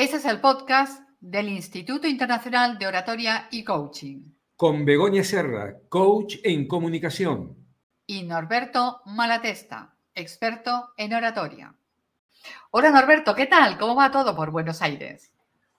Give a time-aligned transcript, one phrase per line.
[0.00, 4.32] Este es el podcast del Instituto Internacional de Oratoria y Coaching.
[4.56, 7.54] Con Begoña Serra, coach en comunicación.
[8.06, 11.74] Y Norberto Malatesta, experto en oratoria.
[12.70, 13.76] Hola Norberto, ¿qué tal?
[13.76, 15.32] ¿Cómo va todo por Buenos Aires?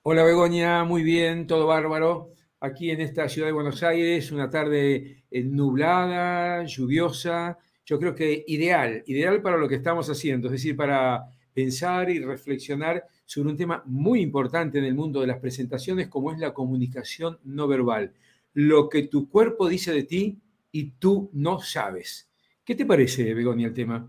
[0.03, 2.29] Hola Begoña, muy bien, todo bárbaro.
[2.59, 7.57] Aquí en esta ciudad de Buenos Aires, una tarde eh, nublada, lluviosa,
[7.87, 12.19] yo creo que ideal, ideal para lo que estamos haciendo, es decir, para pensar y
[12.19, 16.53] reflexionar sobre un tema muy importante en el mundo de las presentaciones como es la
[16.53, 18.13] comunicación no verbal.
[18.51, 22.29] Lo que tu cuerpo dice de ti y tú no sabes.
[22.65, 24.05] ¿Qué te parece, Begonia, el tema?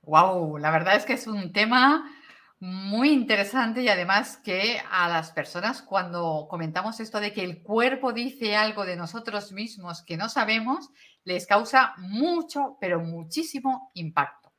[0.00, 2.10] Wow, la verdad es que es un tema
[2.58, 8.14] muy interesante y además que a las personas cuando comentamos esto de que el cuerpo
[8.14, 10.88] dice algo de nosotros mismos que no sabemos,
[11.24, 14.54] les causa mucho, pero muchísimo impacto.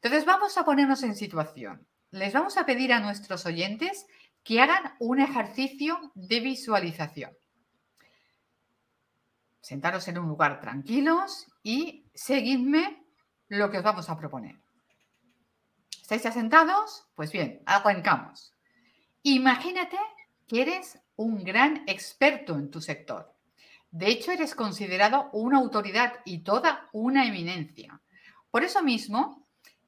[0.00, 1.84] Entonces vamos a ponernos en situación.
[2.14, 4.06] Les vamos a pedir a nuestros oyentes
[4.44, 7.36] que hagan un ejercicio de visualización.
[9.60, 13.04] Sentaros en un lugar tranquilos y seguidme
[13.48, 14.54] lo que os vamos a proponer.
[16.00, 17.04] ¿Estáis ya sentados?
[17.16, 18.52] Pues bien, arrancamos.
[19.24, 19.98] Imagínate
[20.46, 23.34] que eres un gran experto en tu sector.
[23.90, 28.00] De hecho, eres considerado una autoridad y toda una eminencia.
[28.52, 29.43] Por eso mismo,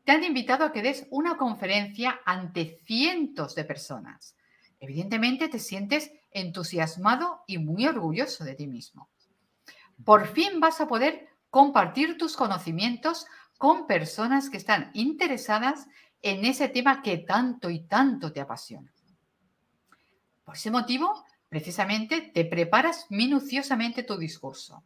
[0.06, 4.36] te han invitado a que des una conferencia ante cientos de personas.
[4.80, 9.10] Evidentemente, te sientes entusiasmado y muy orgulloso de ti mismo.
[10.02, 13.26] Por fin vas a poder compartir tus conocimientos
[13.58, 15.86] con personas que están interesadas
[16.22, 18.91] en ese tema que tanto y tanto te apasiona.
[20.44, 24.84] Por ese motivo, Precisamente te preparas minuciosamente tu discurso.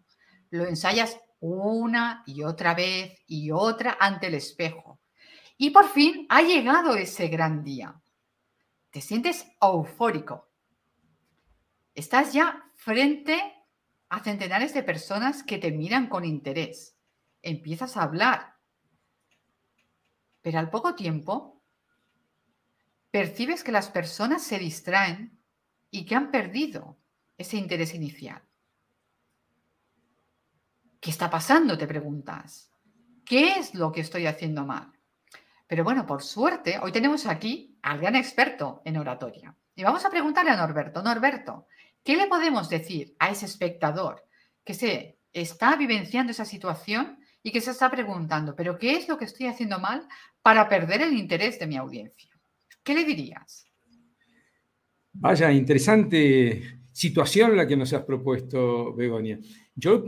[0.50, 4.99] Lo ensayas una y otra vez y otra ante el espejo.
[5.62, 8.00] Y por fin ha llegado ese gran día.
[8.88, 10.48] Te sientes eufórico.
[11.94, 13.38] Estás ya frente
[14.08, 16.96] a centenares de personas que te miran con interés.
[17.42, 18.54] Empiezas a hablar.
[20.40, 21.62] Pero al poco tiempo,
[23.10, 25.38] percibes que las personas se distraen
[25.90, 26.96] y que han perdido
[27.36, 28.42] ese interés inicial.
[31.02, 31.76] ¿Qué está pasando?
[31.76, 32.72] Te preguntas.
[33.26, 34.99] ¿Qué es lo que estoy haciendo mal?
[35.70, 39.54] Pero bueno, por suerte, hoy tenemos aquí al gran experto en oratoria.
[39.76, 41.68] Y vamos a preguntarle a Norberto, Norberto,
[42.02, 44.24] ¿qué le podemos decir a ese espectador
[44.64, 49.16] que se está vivenciando esa situación y que se está preguntando, pero ¿qué es lo
[49.16, 50.08] que estoy haciendo mal
[50.42, 52.30] para perder el interés de mi audiencia?
[52.82, 53.64] ¿Qué le dirías?
[55.12, 59.38] Vaya, interesante situación la que nos has propuesto, Begonia.
[59.76, 60.02] Yo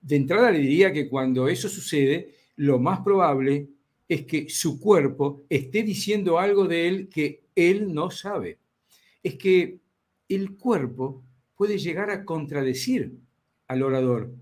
[0.00, 3.77] de entrada le diría que cuando eso sucede, lo más probable
[4.08, 8.58] es que su cuerpo esté diciendo algo de él que él no sabe.
[9.22, 9.78] Es que
[10.28, 11.22] el cuerpo
[11.54, 13.18] puede llegar a contradecir
[13.66, 14.32] al orador,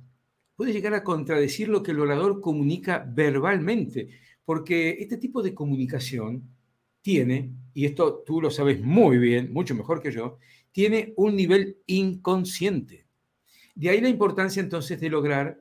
[0.55, 4.11] puede llegar a contradecir lo que el orador comunica verbalmente,
[4.45, 6.45] porque este tipo de comunicación
[7.03, 10.39] tiene, y esto tú lo sabes muy bien, mucho mejor que yo,
[10.71, 13.07] tiene un nivel inconsciente.
[13.75, 15.61] De ahí la importancia entonces de lograr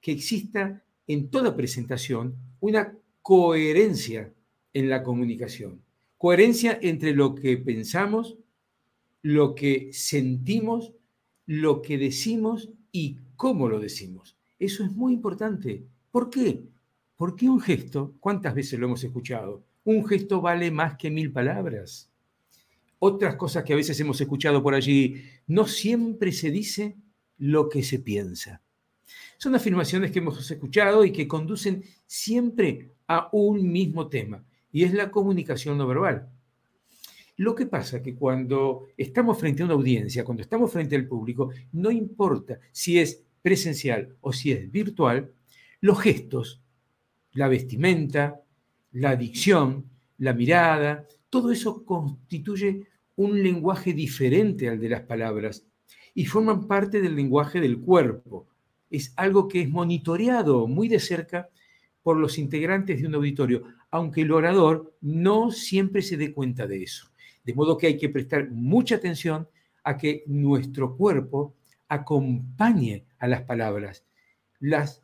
[0.00, 4.32] que exista en toda presentación una coherencia
[4.72, 5.82] en la comunicación.
[6.16, 8.38] Coherencia entre lo que pensamos,
[9.22, 10.92] lo que sentimos,
[11.46, 14.36] lo que decimos y cómo lo decimos.
[14.58, 15.84] Eso es muy importante.
[16.10, 16.64] ¿Por qué?
[17.16, 19.62] Porque un gesto, ¿cuántas veces lo hemos escuchado?
[19.84, 22.10] Un gesto vale más que mil palabras.
[22.98, 26.96] Otras cosas que a veces hemos escuchado por allí, no siempre se dice
[27.38, 28.60] lo que se piensa.
[29.36, 34.94] Son afirmaciones que hemos escuchado y que conducen siempre a un mismo tema, y es
[34.94, 36.28] la comunicación no verbal.
[37.38, 41.06] Lo que pasa es que cuando estamos frente a una audiencia, cuando estamos frente al
[41.06, 45.32] público, no importa si es presencial o si es virtual,
[45.80, 46.60] los gestos,
[47.32, 48.40] la vestimenta,
[48.92, 49.84] la dicción,
[50.18, 55.64] la mirada, todo eso constituye un lenguaje diferente al de las palabras
[56.14, 58.48] y forman parte del lenguaje del cuerpo.
[58.90, 61.48] Es algo que es monitoreado muy de cerca
[62.08, 66.82] por los integrantes de un auditorio, aunque el orador no siempre se dé cuenta de
[66.82, 67.10] eso.
[67.44, 69.46] De modo que hay que prestar mucha atención
[69.84, 71.54] a que nuestro cuerpo
[71.86, 74.06] acompañe a las palabras.
[74.58, 75.02] Las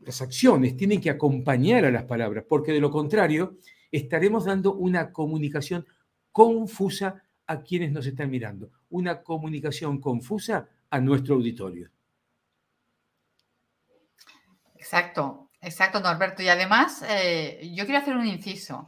[0.00, 3.58] las acciones tienen que acompañar a las palabras, porque de lo contrario
[3.92, 5.86] estaremos dando una comunicación
[6.32, 11.90] confusa a quienes nos están mirando, una comunicación confusa a nuestro auditorio.
[14.74, 16.42] Exacto, exacto, Norberto.
[16.42, 18.86] Y además, eh, yo quiero hacer un inciso.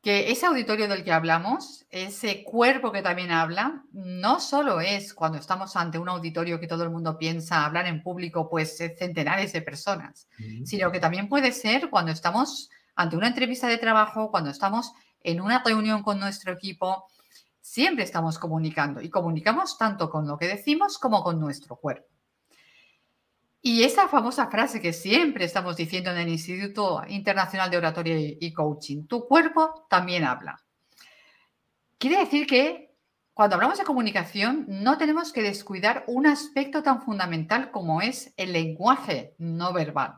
[0.00, 5.38] que ese auditorio del que hablamos, ese cuerpo que también habla, no solo es cuando
[5.38, 9.60] estamos ante un auditorio que todo el mundo piensa hablar en público, pues centenares de
[9.60, 10.28] personas,
[10.64, 15.40] sino que también puede ser cuando estamos ante una entrevista de trabajo, cuando estamos en
[15.40, 17.06] una reunión con nuestro equipo,
[17.60, 22.17] siempre estamos comunicando y comunicamos tanto con lo que decimos como con nuestro cuerpo.
[23.68, 28.50] Y esa famosa frase que siempre estamos diciendo en el Instituto Internacional de Oratoria y
[28.50, 30.58] Coaching, tu cuerpo también habla.
[31.98, 32.94] Quiere decir que
[33.34, 38.54] cuando hablamos de comunicación no tenemos que descuidar un aspecto tan fundamental como es el
[38.54, 40.14] lenguaje no verbal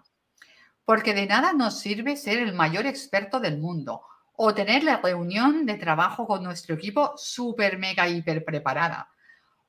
[0.85, 4.03] porque de nada nos sirve ser el mayor experto del mundo
[4.35, 9.09] o tener la reunión de trabajo con nuestro equipo súper, mega, hiper preparada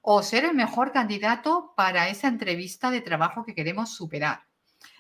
[0.01, 4.45] o ser el mejor candidato para esa entrevista de trabajo que queremos superar.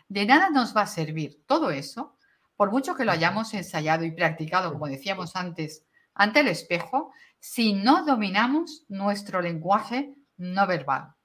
[0.07, 2.15] De nada nos va a servir todo eso,
[2.55, 7.73] por mucho que lo hayamos ensayado y practicado, como decíamos antes, ante el espejo, si
[7.73, 11.15] no dominamos nuestro lenguaje no verbal.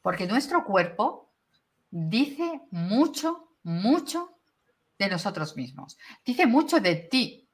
[0.00, 1.32] Porque nuestro cuerpo
[1.90, 4.38] dice mucho mucho
[4.96, 5.98] de nosotros mismos.
[6.24, 7.48] Dice mucho de ti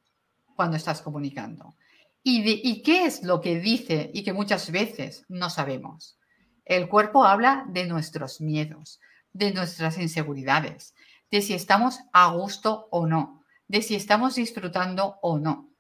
[0.55, 1.75] cuando estás comunicando.
[2.25, 6.19] ¿Y, qué es lo que dice y que muchas veces no sabemos?
[6.65, 9.01] El cuerpo habla de nuestros miedos,
[9.33, 10.95] de nuestras inseguridades,
[11.33, 15.71] de si estamos a gusto o no, de si estamos disfrutando o no.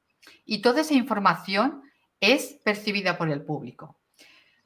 [0.45, 1.83] Y toda esa información
[2.19, 3.99] es percibida por el público.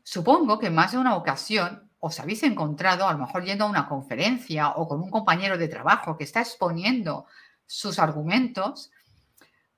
[0.02, 3.70] Supongo que en más de una ocasión os habéis encontrado a lo mejor yendo a
[3.70, 7.26] una conferencia o con un compañero de trabajo que está exponiendo
[7.66, 8.90] sus argumentos,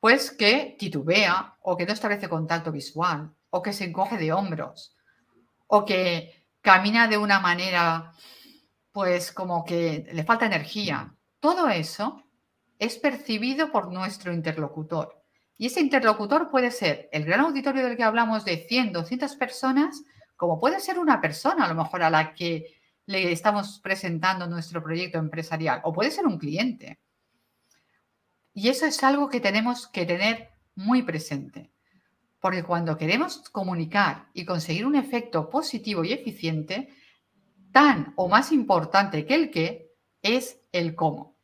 [0.01, 4.97] pues que titubea o que no establece contacto visual o que se encoge de hombros
[5.67, 8.13] o que camina de una manera
[8.93, 11.15] pues como que le falta energía.
[11.41, 12.23] Todo eso
[12.79, 15.23] es percibido por nuestro interlocutor.
[15.57, 20.03] Y ese interlocutor puede ser el gran auditorio del que hablamos de 100, 200 personas
[20.39, 24.81] como puede ser una persona a lo mejor a la que le estamos presentando nuestro
[24.81, 27.01] proyecto empresarial, o puede ser un cliente.
[28.59, 31.71] Y eso es algo que tenemos que tener muy presente,
[32.41, 36.89] porque cuando queremos comunicar y conseguir un efecto positivo y eficiente,
[37.71, 41.37] tan o más importante que el qué es el cómo.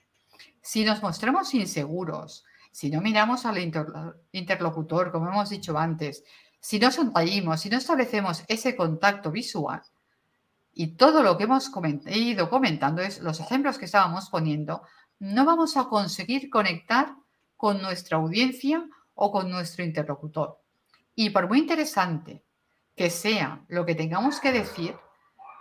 [0.61, 3.58] Si nos mostramos inseguros, si no miramos al
[4.32, 6.25] interlocutor, como hemos dicho antes,
[6.58, 9.82] si no sonreímos, si no establecemos ese contacto visual
[10.72, 11.70] y todo lo que hemos
[12.06, 14.82] ido comentando es los ejemplos que estábamos poniendo,
[15.19, 17.14] no vamos a conseguir conectar
[17.56, 20.61] con nuestra audiencia o con nuestro interlocutor.
[21.14, 22.44] Y por muy interesante
[22.94, 24.96] que sea lo que tengamos que decir,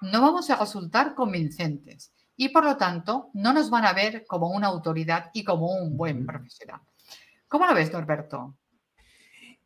[0.02, 4.50] no vamos a resultar convincentes y por lo tanto no nos van a ver como
[4.50, 6.82] una autoridad y como un buen profesional.
[7.48, 8.56] ¿Cómo lo ves, Norberto?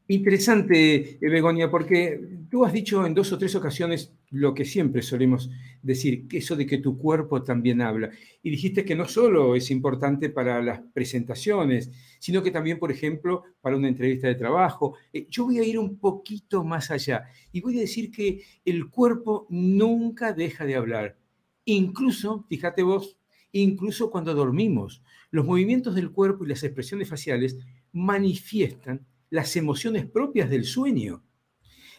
[0.10, 5.02] Interesante, eh, Begonia, porque tú has dicho en dos o tres ocasiones lo que siempre
[5.02, 5.50] solemos
[5.82, 8.12] decir, que eso de que tu cuerpo también habla.
[8.42, 13.44] Y dijiste que no solo es importante para las presentaciones, sino que también, por ejemplo,
[13.60, 14.96] para una entrevista de trabajo.
[15.12, 18.90] Eh, yo voy a ir un poquito más allá y voy a decir que el
[18.90, 21.18] cuerpo nunca deja de hablar.
[21.66, 23.18] Incluso, fíjate vos,
[23.52, 27.58] incluso cuando dormimos, los movimientos del cuerpo y las expresiones faciales
[27.92, 31.24] manifiestan las emociones propias del sueño.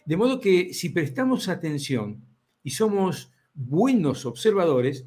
[0.04, 2.24] De modo que si prestamos atención
[2.62, 5.06] y somos buenos observadores,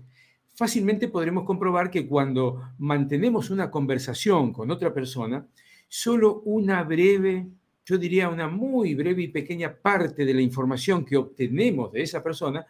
[0.54, 5.48] fácilmente podremos comprobar que cuando mantenemos una conversación con otra persona,
[5.88, 7.48] solo una breve,
[7.86, 12.22] yo diría una muy breve y pequeña parte de la información que obtenemos de esa
[12.22, 12.66] persona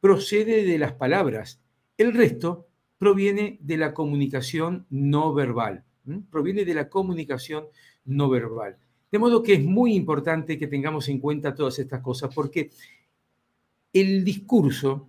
[0.00, 1.60] procede de las palabras.
[1.96, 2.66] El resto
[2.98, 5.84] proviene de la comunicación no verbal,
[6.30, 7.66] proviene de la comunicación
[8.04, 8.76] no verbal.
[9.10, 12.70] De modo que es muy importante que tengamos en cuenta todas estas cosas, porque
[13.92, 15.08] el discurso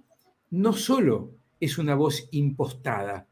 [0.51, 3.27] no solo es una voz impostada,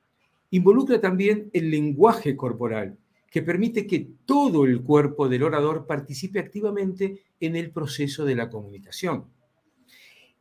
[0.52, 2.98] involucra también el lenguaje corporal,
[3.30, 8.50] que permite que todo el cuerpo del orador participe activamente en el proceso de la
[8.50, 9.26] comunicación.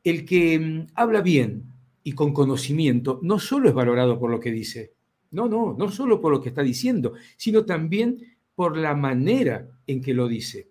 [0.04, 1.64] El que mm, habla bien
[2.02, 4.92] y con conocimiento no solo es valorado por lo que dice,
[5.30, 10.02] no, no, no solo por lo que está diciendo, sino también por la manera en
[10.02, 10.68] que lo dice.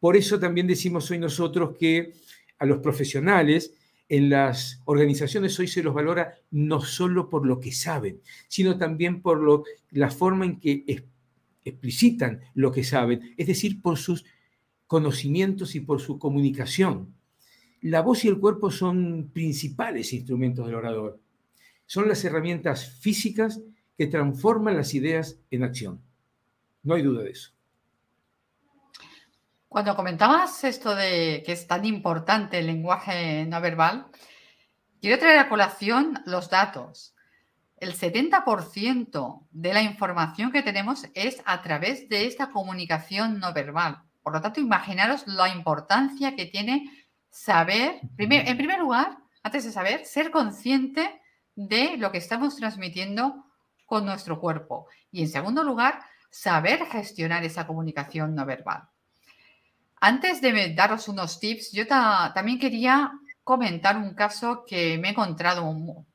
[0.00, 2.14] Por eso también decimos hoy nosotros que
[2.58, 3.74] a los profesionales
[4.08, 9.22] en las organizaciones hoy se los valora no solo por lo que saben, sino también
[9.22, 9.62] por lo,
[9.92, 11.04] la forma en que
[11.64, 14.24] explicitan lo que saben, es decir, por sus
[14.88, 17.14] conocimientos y por su comunicación.
[17.82, 21.20] La voz y el cuerpo son principales instrumentos del orador.
[21.86, 23.62] Son las herramientas físicas
[23.96, 26.00] que transforman las ideas en acción.
[26.82, 27.52] No hay duda de eso.
[29.68, 34.06] Cuando comentabas esto de que es tan importante el lenguaje no verbal,
[35.00, 37.14] quiero traer a colación los datos.
[37.78, 44.02] El 70% de la información que tenemos es a través de esta comunicación no verbal.
[44.22, 46.90] Por lo tanto, imaginaros la importancia que tiene
[47.30, 51.20] saber, en primer lugar, antes de saber, ser consciente
[51.54, 53.46] de lo que estamos transmitiendo
[53.86, 54.86] con nuestro cuerpo.
[55.10, 56.00] Y en segundo lugar,
[56.32, 58.88] saber gestionar esa comunicación no verbal.
[60.00, 63.12] Antes de daros unos tips, yo también quería
[63.44, 65.62] comentar un caso que me he encontrado,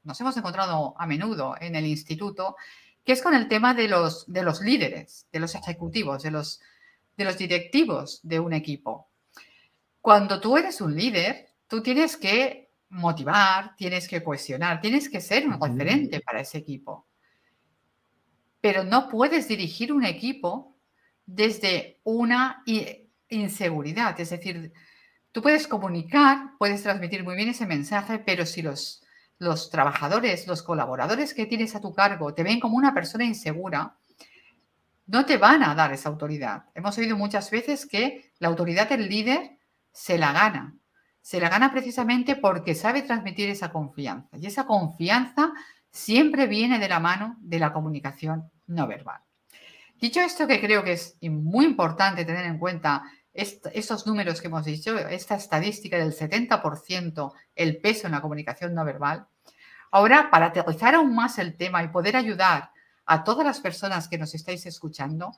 [0.03, 2.57] nos hemos encontrado a menudo en el instituto,
[3.05, 6.61] que es con el tema de los, de los líderes, de los ejecutivos, de los,
[7.15, 9.09] de los directivos de un equipo.
[10.01, 15.47] Cuando tú eres un líder, tú tienes que motivar, tienes que cohesionar, tienes que ser
[15.47, 17.07] un referente para ese equipo.
[18.67, 20.75] Pero no puedes dirigir un equipo
[21.25, 22.65] desde una
[23.29, 24.19] inseguridad.
[24.19, 24.73] Es decir,
[25.31, 28.99] tú puedes comunicar, puedes transmitir muy bien ese mensaje, pero si los,
[29.71, 33.95] trabajadores, los colaboradores que tienes a tu cargo te ven como una persona insegura,
[35.05, 36.65] no te van a dar esa autoridad.
[36.75, 39.59] Hemos oído muchas veces que la autoridad del líder
[39.93, 40.75] se la gana.
[41.21, 44.35] Se la gana precisamente porque sabe transmitir esa confianza.
[44.37, 45.53] Y esa confianza
[45.89, 49.21] siempre viene de la mano de la comunicación no verbal.
[49.99, 54.65] Dicho esto, que creo que es muy importante tener en cuenta estos números que hemos
[54.65, 59.27] dicho, esta estadística del 70%, el peso en la comunicación no verbal.
[59.91, 62.71] Ahora, para aterrizar aún más el tema y poder ayudar
[63.05, 65.31] a todas las personas que nos estáis escuchando,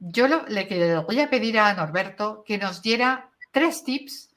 [0.00, 4.34] yo le, voy a pedir a Norberto que nos diera tres tips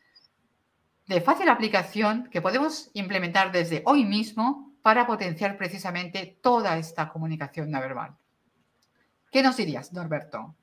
[1.08, 7.70] de fácil aplicación que podemos implementar desde hoy mismo para potenciar precisamente toda esta comunicación
[7.70, 8.16] no verbal.
[9.30, 10.56] ¿Qué nos dirías, Norberto?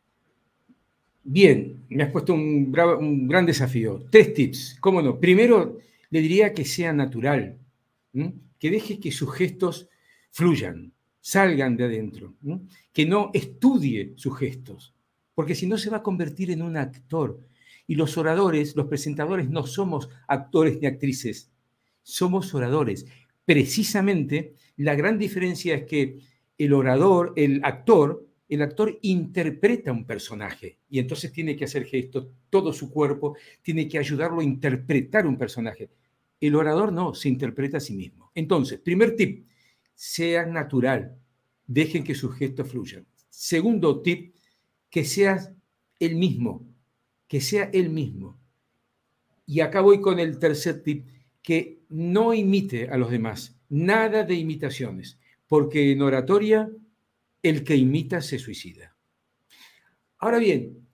[1.23, 2.73] Bien, me has puesto un,
[3.29, 4.07] gran desafío.
[4.11, 5.21] Tres tips, ¿cómo no?
[5.21, 5.77] Primero,
[6.09, 7.59] le diría que sea natural,
[8.59, 9.91] que deje que sus gestos
[10.31, 12.33] fluyan, salgan de adentro,
[12.95, 14.95] que no estudie sus gestos,
[15.35, 17.41] porque si no se va a convertir en un actor.
[17.87, 21.51] Y los oradores, los presentadores, no somos actores ni actrices,
[22.03, 23.07] somos oradores.
[23.45, 26.19] Precisamente, la gran diferencia es que
[26.57, 32.29] el orador, el actor, el actor interpreta un personaje y entonces tiene que hacer gestos,
[32.51, 35.91] todo su cuerpo tiene que ayudarlo a interpretar un personaje.
[36.41, 38.31] El orador no, se interpreta a sí mismo.
[38.35, 39.47] Entonces, primer tip,
[39.95, 41.17] sea natural,
[41.67, 43.07] dejen que sus gestos fluyan.
[43.29, 44.35] Segundo tip,
[44.91, 45.53] que seas
[45.99, 46.67] el mismo,
[47.27, 48.39] que sea el mismo.
[49.47, 51.07] Y acá voy con el tercer tip,
[51.45, 56.71] que no imite a los demás, nada de imitaciones, porque en oratoria
[57.43, 58.97] el que imita se suicida.
[60.19, 60.89] Ahora bien,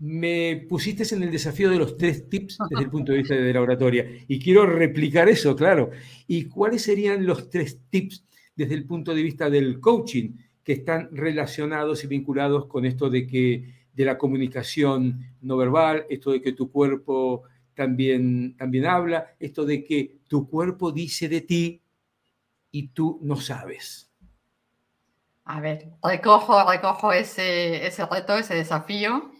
[0.00, 3.52] me pusiste en el desafío de los tres tips desde el punto de vista de
[3.52, 5.92] la oratoria y quiero replicar eso, claro.
[6.26, 10.32] ¿Y cuáles serían los tres tips desde el punto de vista del coaching
[10.64, 16.32] que están relacionados y vinculados con esto de que de la comunicación no verbal, esto
[16.32, 21.82] de que tu cuerpo también, también habla, esto de que tu cuerpo dice de ti
[22.70, 24.10] y tú no sabes.
[25.44, 29.30] A ver, recojo, recojo ese, ese reto, ese desafío.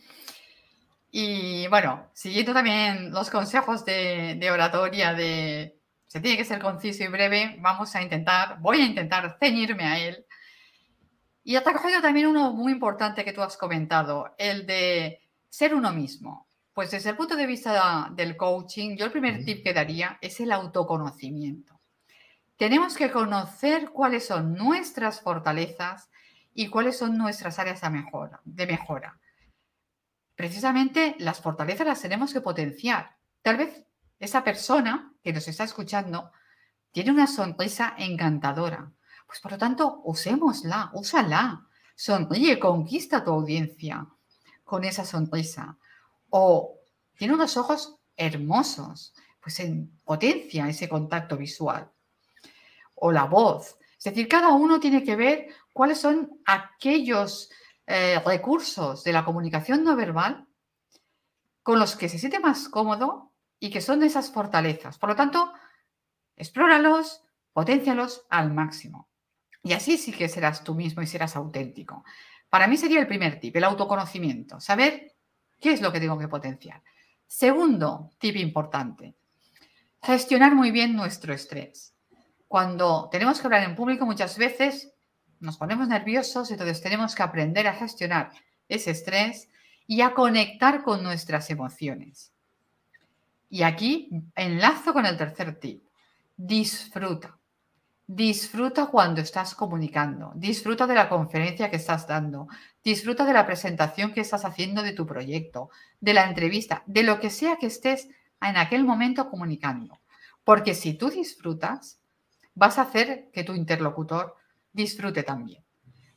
[1.10, 7.02] Y bueno, siguiendo también los consejos de, de, oratoria de se tiene que ser conciso
[7.02, 10.24] y breve, vamos a intentar, voy a intentar ceñirme a él.
[11.42, 15.92] Y he recogido también uno muy importante que tú has comentado, el de ser uno
[15.92, 16.46] mismo.
[16.75, 20.40] Pues desde el punto de vista del coaching, yo el primer tip que daría es
[20.40, 21.81] el autoconocimiento.
[22.57, 26.11] Tenemos que conocer cuáles son nuestras fortalezas
[26.52, 28.40] y cuáles son nuestras áreas de mejora.
[28.45, 29.21] De mejora.
[30.35, 33.19] Precisamente las fortalezas las tenemos que potenciar.
[33.40, 33.85] Tal vez
[34.19, 36.33] esa persona que nos está escuchando
[36.90, 38.90] tiene una sonrisa encantadora.
[39.26, 41.69] Pues por lo tanto, usémosla, úsala.
[41.95, 44.09] Sonríe, conquista tu audiencia
[44.64, 45.78] con esa sonrisa.
[46.36, 46.80] O
[47.16, 51.88] tiene unos ojos hermosos, pues en potencia ese contacto visual
[52.96, 53.78] o la voz.
[53.96, 57.50] Es decir, cada uno tiene que ver cuáles son aquellos
[57.86, 60.44] eh, recursos de la comunicación no verbal
[61.62, 64.98] con los que se siente más cómodo y que son esas fortalezas.
[64.98, 65.52] Por lo tanto,
[66.34, 67.22] explóralos,
[67.52, 69.08] potencialos al máximo.
[69.62, 72.04] Y así sí que serás tú mismo y serás auténtico.
[72.50, 75.13] Para mí sería el primer tip, el autoconocimiento, saber
[75.64, 76.83] qué es lo que tengo que potenciar.
[77.26, 79.14] Segundo tip importante,
[80.02, 81.94] gestionar muy bien nuestro estrés
[82.49, 84.92] cuando tenemos que hablar en público muchas veces
[85.40, 88.30] nos ponemos nerviosos, entonces tenemos que aprender a gestionar
[88.68, 89.49] ese estrés
[89.87, 92.35] y a conectar con nuestras emociones.
[93.49, 95.83] Y aquí enlazo con el tercer tip.
[96.37, 97.38] Disfruta.
[98.06, 102.49] Disfruta cuando estás comunicando, disfruta de la conferencia que estás dando,
[102.82, 105.70] disfruta de la presentación que estás haciendo de tu proyecto,
[106.00, 108.08] de la entrevista, de lo que sea que estés
[108.42, 110.00] en aquel momento comunicando.
[110.44, 111.99] Porque si tú disfrutas,
[112.54, 114.37] vas a hacer que tu interlocutor
[114.70, 115.64] disfrute también.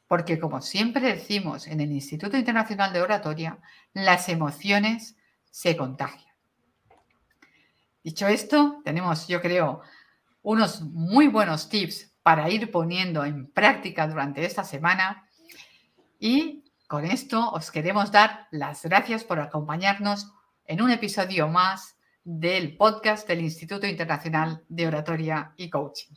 [0.08, 3.60] Porque como siempre decimos en el Instituto Internacional de Oratoria,
[3.94, 5.16] las emociones
[5.50, 6.34] se contagian.
[8.04, 9.82] Dicho esto, tenemos, yo creo,
[10.48, 15.28] unos muy buenos tips para ir poniendo en práctica durante esta semana.
[16.22, 20.32] Y con esto os queremos dar las gracias por acompañarnos
[20.66, 26.14] en un episodio más del podcast del Instituto Internacional de Oratoria y Coaching.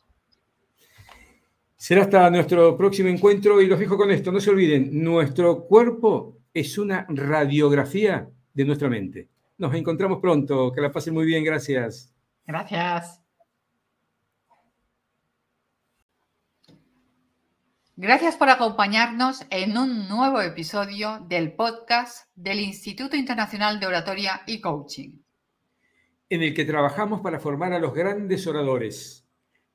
[1.75, 4.31] Será hasta nuestro próximo encuentro y los dejo con esto.
[4.31, 9.29] No se olviden, nuestro cuerpo es una radiografía de nuestra mente.
[9.59, 10.71] Nos encontramos pronto.
[10.71, 11.43] Que la pasen muy bien.
[11.43, 12.15] Gracias.
[12.47, 13.21] Gracias.
[18.03, 24.59] Gracias por acompañarnos en un nuevo episodio del podcast del Instituto Internacional de Oratoria y
[24.63, 25.19] Coaching.
[26.31, 29.29] En el que trabajamos para formar a los grandes oradores,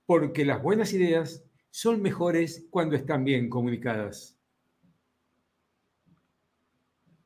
[0.07, 4.34] porque las buenas ideas son mejores cuando están bien comunicadas.